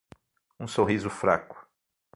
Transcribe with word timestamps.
um 0.59 0.65
sorriso 0.67 1.11
fraco 1.11 1.67